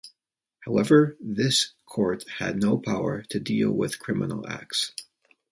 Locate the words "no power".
2.59-3.21